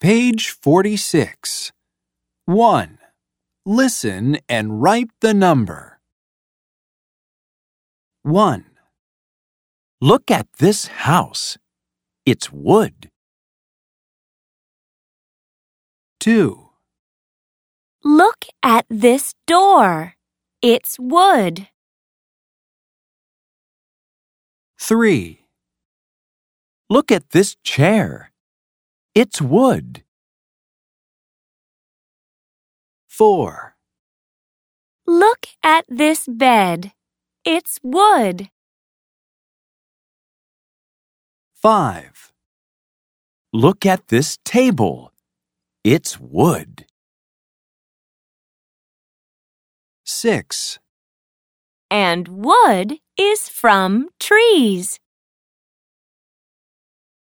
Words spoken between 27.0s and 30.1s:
at this chair. It's wood.